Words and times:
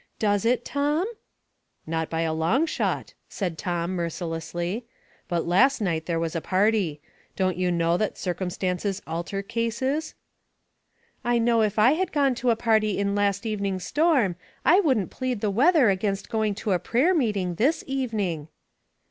Does 0.17 0.45
it, 0.45 0.65
Tom?"" 0.65 1.05
Not 1.85 2.09
by 2.09 2.21
a 2.21 2.33
long 2.33 2.65
shot," 2.65 3.13
said 3.29 3.55
Tom, 3.55 3.91
mercilessly. 3.91 4.87
"But 5.27 5.47
last 5.47 5.79
night 5.79 6.07
there 6.07 6.19
was 6.19 6.35
a 6.35 6.41
party. 6.41 6.99
Don't 7.35 7.55
you 7.55 7.69
know 7.69 7.97
that 7.97 8.17
circumstances 8.17 9.03
alter 9.05 9.43
cases? 9.43 10.15
""I 11.23 11.37
know 11.37 11.61
if 11.61 11.77
I 11.77 11.91
had 11.91 12.11
gone 12.11 12.33
to 12.41 12.49
a 12.49 12.55
party 12.55 12.97
in 12.97 13.13
last 13.13 13.45
even 13.45 13.67
ing's 13.67 13.85
storm 13.85 14.37
I 14.65 14.79
wouldn't 14.79 15.11
plead 15.11 15.39
the 15.39 15.51
weather 15.51 15.91
against 15.91 16.29
going 16.31 16.55
to 16.55 16.71
a 16.71 16.79
prayer 16.79 17.13
meeting 17.13 17.53
this 17.53 17.83
evening." 17.85 18.47